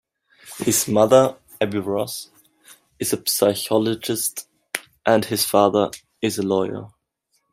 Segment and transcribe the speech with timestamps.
[0.57, 2.31] His mother, Abby Ross,
[2.97, 4.47] is a psychologist,
[5.05, 5.91] and his father
[6.23, 6.87] is a lawyer.